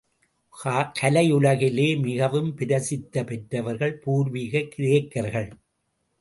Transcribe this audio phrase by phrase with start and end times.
[0.99, 5.49] கலை உலகிலே மிகவும் பிரசித்தி பெற்றவர்கள் பூர்வீக கிரேக்கர்கள்.